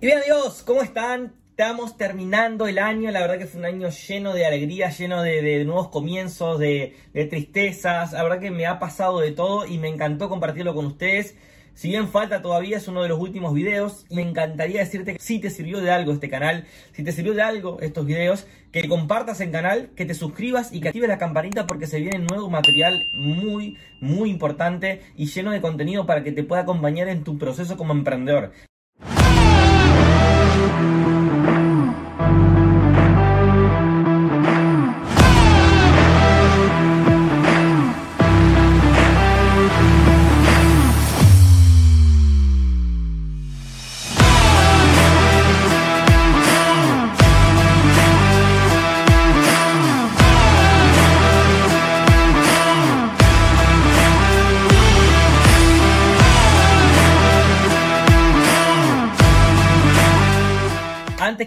[0.00, 1.32] Y bien amigos, ¿cómo están?
[1.50, 5.64] Estamos terminando el año, la verdad que fue un año lleno de alegría, lleno de,
[5.64, 9.88] nuevos comienzos, de, de, tristezas, la verdad que me ha pasado de todo y me
[9.88, 11.36] encantó compartirlo con ustedes.
[11.74, 14.04] Si bien falta todavía, es uno de los últimos videos.
[14.10, 17.42] Me encantaría decirte que si te sirvió de algo este canal, si te sirvió de
[17.42, 21.66] algo estos videos, que compartas el canal, que te suscribas y que actives la campanita
[21.66, 26.44] porque se viene nuevo material muy, muy importante y lleno de contenido para que te
[26.44, 28.52] pueda acompañar en tu proceso como emprendedor.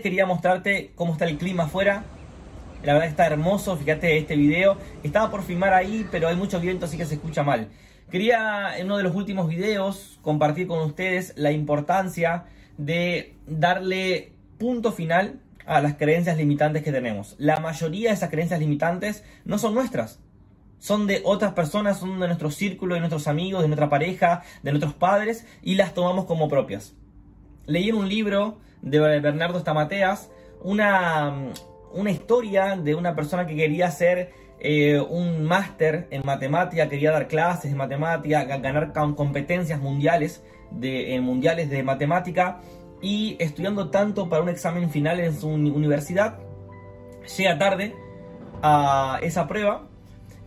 [0.02, 2.04] Quería mostrarte cómo está el clima afuera.
[2.84, 4.78] La verdad está hermoso, fíjate este video.
[5.04, 7.70] Estaba por filmar ahí, pero hay mucho viento, así que se escucha mal.
[8.12, 12.46] Quería en uno de los últimos videos compartir con ustedes la importancia
[12.78, 17.36] de darle punto final a las creencias limitantes que tenemos.
[17.38, 20.20] La mayoría de esas creencias limitantes no son nuestras,
[20.80, 24.72] son de otras personas, son de nuestro círculo, de nuestros amigos, de nuestra pareja, de
[24.72, 26.96] nuestros padres y las tomamos como propias.
[27.68, 30.32] Leí en un libro de Bernardo Stamateas,
[30.64, 31.52] una,
[31.94, 37.28] una historia de una persona que quería hacer eh, un máster en matemática, quería dar
[37.28, 42.62] clases de matemática, ganar competencias mundiales de, en mundiales de matemática
[43.02, 46.40] y estudiando tanto para un examen final en su universidad,
[47.38, 47.94] llega tarde
[48.64, 49.88] a esa prueba,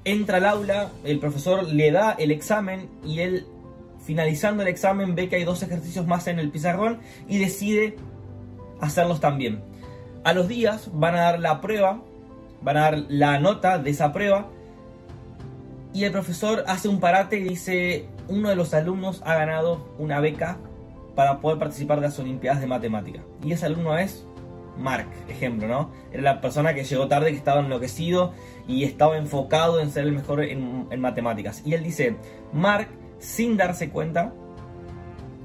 [0.05, 3.47] entra al aula, el profesor le da el examen y él
[4.05, 7.97] finalizando el examen ve que hay dos ejercicios más en el pizarrón y decide
[8.81, 9.63] hacerlos también.
[10.25, 12.03] A los días van a dar la prueba,
[12.63, 14.49] van a dar la nota de esa prueba
[15.93, 20.21] y el profesor hace un parate y dice, uno de los alumnos ha ganado una
[20.21, 20.59] beca
[21.15, 23.21] para poder participar de las Olimpiadas de Matemática.
[23.45, 24.25] Y ese alumno es
[24.79, 25.91] Mark, ejemplo, ¿no?
[26.13, 28.33] Era la persona que llegó tarde, que estaba enloquecido
[28.69, 31.63] y estaba enfocado en ser el mejor en, en matemáticas.
[31.67, 32.17] Y él dice,
[32.53, 32.89] Mark,
[33.21, 34.33] sin darse cuenta,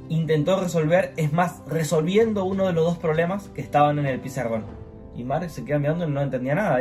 [0.09, 4.63] intentó resolver, es más, resolviendo uno de los dos problemas que estaban en el pizarrón.
[5.15, 6.79] Y Mark se queda mirando y no entendía nada.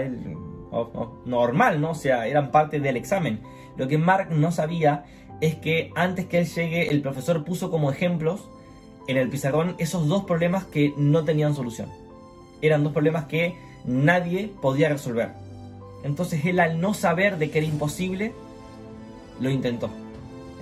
[1.25, 1.91] Normal, ¿no?
[1.91, 3.41] O sea, eran parte del examen.
[3.77, 5.05] Lo que Mark no sabía
[5.41, 8.49] es que antes que él llegue, el profesor puso como ejemplos
[9.07, 11.89] en el pizarrón esos dos problemas que no tenían solución.
[12.63, 15.33] Eran dos problemas que nadie podía resolver.
[16.03, 18.33] Entonces él al no saber de que era imposible,
[19.41, 19.91] lo intentó.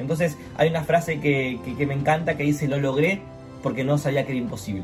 [0.02, 3.22] Entonces hay una frase que, me encanta que dice, lo logré
[3.62, 4.82] porque no sabía que era imposible.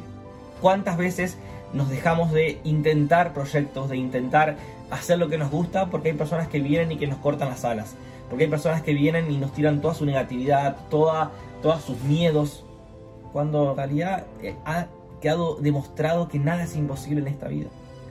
[0.61, 1.37] ¿Cuántas veces
[1.73, 4.57] nos dejamos de intentar proyectos, de intentar
[4.91, 7.65] hacer lo que nos gusta porque hay personas que vienen y que nos cortan las
[7.65, 7.95] alas?
[8.31, 12.65] Porque hay personas que vienen y nos tiran toda su negatividad, toda, todos sus miedos,
[13.33, 14.87] cuando en realidad eh, ha
[15.21, 17.69] quedado demostrado que nada es imposible en esta vida.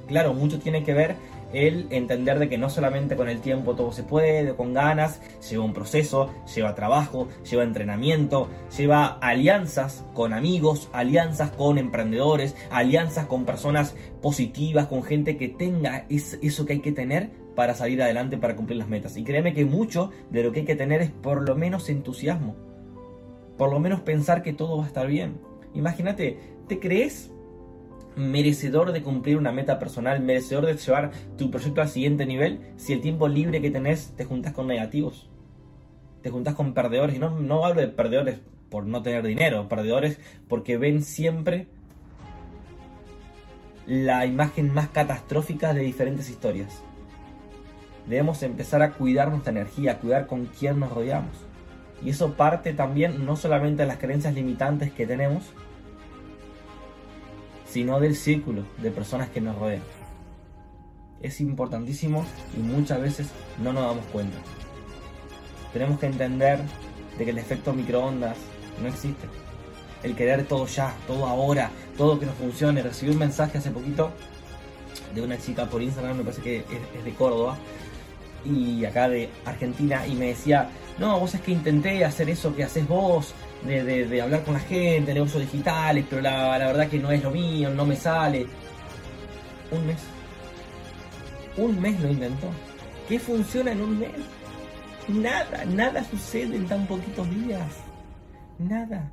[0.07, 1.15] Claro, mucho tiene que ver
[1.53, 5.63] el entender de que no solamente con el tiempo todo se puede, con ganas, lleva
[5.63, 13.45] un proceso, lleva trabajo, lleva entrenamiento, lleva alianzas con amigos, alianzas con emprendedores, alianzas con
[13.45, 18.55] personas positivas, con gente que tenga eso que hay que tener para salir adelante, para
[18.55, 19.17] cumplir las metas.
[19.17, 22.55] Y créeme que mucho de lo que hay que tener es por lo menos entusiasmo,
[23.57, 25.39] por lo menos pensar que todo va a estar bien.
[25.73, 26.37] Imagínate,
[26.67, 27.31] ¿te crees
[28.17, 32.93] merecedor de cumplir una meta personal, merecedor de llevar tu proyecto al siguiente nivel, si
[32.93, 35.29] el tiempo libre que tenés te juntas con negativos,
[36.21, 38.39] te juntas con perdedores, y no, no hablo de perdedores
[38.69, 41.67] por no tener dinero, perdedores porque ven siempre
[43.85, 46.83] la imagen más catastrófica de diferentes historias.
[48.05, 51.35] Debemos empezar a cuidar nuestra energía, a cuidar con quién nos rodeamos.
[52.03, 55.53] Y eso parte también no solamente de las creencias limitantes que tenemos,
[57.69, 59.83] sino del círculo de personas que nos rodean.
[61.21, 62.25] Es importantísimo
[62.55, 63.27] y muchas veces
[63.61, 64.37] no nos damos cuenta.
[65.73, 66.59] Tenemos que entender
[67.17, 68.37] de que el efecto microondas
[68.81, 69.27] no existe.
[70.03, 72.83] El querer todo ya, todo ahora, todo que nos funcione.
[72.83, 74.11] Recibí un mensaje hace poquito
[75.13, 77.57] de una chica por Instagram, me parece que es, de Córdoba,
[78.45, 80.69] y acá de Argentina, y me decía,
[80.99, 83.33] no, vos es que intenté hacer eso que haces vos,
[83.67, 87.31] de, hablar con la gente, negocios digitales, pero la, la verdad que no es lo
[87.31, 88.47] mío, no me sale.
[89.71, 89.99] Un mes.
[91.57, 92.47] Un mes lo intentó.
[93.07, 94.11] ¿Qué funciona en un mes?
[95.07, 97.71] Nada, nada sucede en tan poquitos días.
[98.59, 99.11] Nada.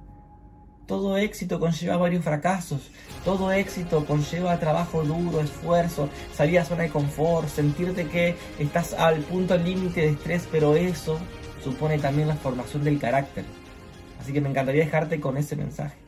[0.87, 2.91] Todo éxito conlleva varios fracasos.
[3.25, 9.21] Todo éxito conlleva trabajo duro, esfuerzo, salir a zona de confort, sentirte que estás al
[9.21, 11.19] punto límite de estrés, pero eso
[11.63, 13.45] supone también la formación del carácter.
[14.25, 15.99] Así que me encantaría dejarte con ese mensaje.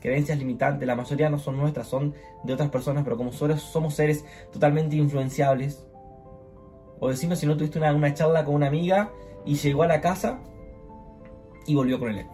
[0.00, 2.12] Creencias limitantes, la mayoría no son nuestras, son
[2.42, 5.86] de otras personas, pero como somos seres totalmente influenciables.
[6.98, 9.12] O decimos si no tuviste una, una charla con una amiga
[9.44, 10.40] y llegó a la casa
[11.68, 12.28] y volvió con el ex.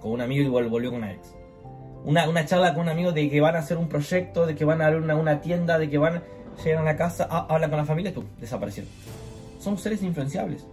[0.00, 1.32] Con un amigo y volvió con una ex.
[2.04, 4.64] Una, una charla con un amigo de que van a hacer un proyecto, de que
[4.64, 6.24] van a abrir una, una tienda, de que van,
[6.64, 8.90] llegan a la casa, habla hablan con la familia, tú, desaparecieron.
[9.60, 10.66] Somos seres influenciables.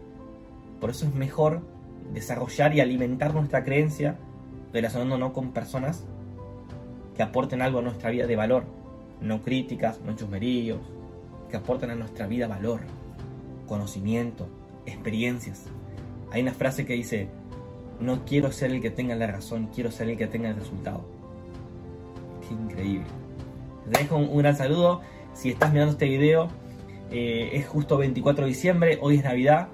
[0.81, 1.76] Por eso es mejor
[2.13, 4.17] desarrollar y alimentar nuestra creencia
[4.73, 6.05] relacionándonos con personas
[7.15, 8.65] que aporten algo a nuestra vida de valor,
[9.21, 10.79] no críticas, no chusmeríos,
[11.49, 12.81] que aporten a nuestra vida valor,
[13.67, 14.47] conocimiento,
[14.85, 15.65] experiencias.
[16.31, 17.29] Hay una frase que dice,
[17.99, 21.05] no quiero ser el que tenga la razón, quiero ser el que tenga el resultado.
[22.47, 23.07] Qué increíble.
[23.89, 25.01] Te dejo un, gran saludo.
[25.33, 26.49] Si estás mirando este video,
[27.11, 29.69] eh, es justo 24 de diciembre, hoy es Navidad.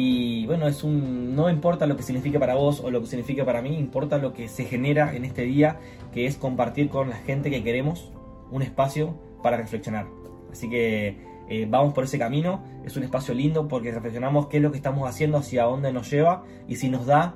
[0.00, 3.44] Y bueno, es un no importa lo que signifique para vos o lo que signifique
[3.44, 5.80] para mí, importa lo que se genera en este día,
[6.12, 8.12] que es compartir con la gente que queremos
[8.52, 10.06] un espacio para reflexionar.
[10.52, 11.16] Así que
[11.48, 14.76] eh, vamos por ese camino, es un espacio lindo porque reflexionamos qué es lo que
[14.76, 17.34] estamos haciendo, hacia dónde nos lleva y si nos da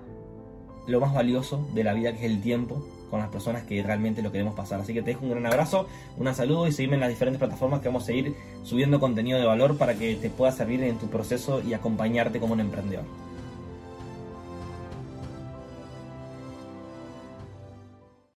[0.86, 4.22] lo más valioso de la vida que es el tiempo con las personas que realmente
[4.22, 4.80] lo queremos pasar.
[4.80, 5.86] Así que te dejo un gran abrazo,
[6.16, 9.44] un saludo y seguime en las diferentes plataformas que vamos a seguir subiendo contenido de
[9.44, 13.04] valor para que te pueda servir en tu proceso y acompañarte como un emprendedor.